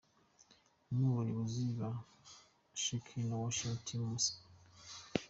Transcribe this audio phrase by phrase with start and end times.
[0.89, 1.89] Umwe mu bayobozi ba
[2.81, 4.47] Shekinah worship team Masoro.